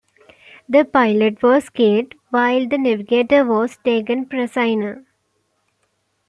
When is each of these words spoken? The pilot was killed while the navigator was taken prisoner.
The 0.67 0.83
pilot 0.83 1.43
was 1.43 1.69
killed 1.69 2.15
while 2.31 2.67
the 2.67 2.79
navigator 2.79 3.45
was 3.45 3.77
taken 3.85 4.25
prisoner. 4.25 5.03